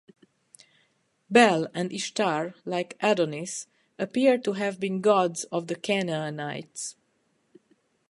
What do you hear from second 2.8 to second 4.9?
Adonis, appear to have